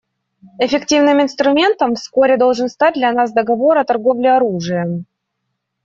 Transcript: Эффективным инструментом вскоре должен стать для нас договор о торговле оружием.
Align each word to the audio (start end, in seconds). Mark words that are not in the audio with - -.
Эффективным 0.57 1.21
инструментом 1.21 1.93
вскоре 1.93 2.35
должен 2.35 2.69
стать 2.69 2.95
для 2.95 3.11
нас 3.13 3.31
договор 3.33 3.77
о 3.77 3.85
торговле 3.85 4.31
оружием. 4.31 5.05